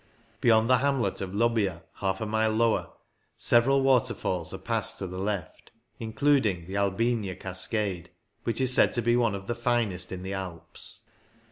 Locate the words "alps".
10.33-11.01